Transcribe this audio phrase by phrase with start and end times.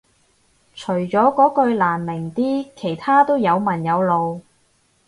[0.73, 4.41] 除咗嗰句難明啲其他都有文有路